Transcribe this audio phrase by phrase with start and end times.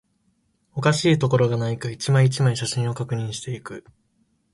[0.73, 3.85] おかしいところがないか、一枚、一枚、写真を確認していく